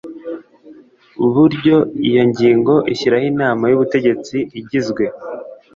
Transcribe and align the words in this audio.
Buryo 1.33 1.75
iyo 2.07 2.21
ngingo 2.29 2.73
ishyiraho 2.93 3.25
inama 3.33 3.63
y 3.67 3.75
ubutegetsi 3.77 4.37
igizwe 4.59 5.03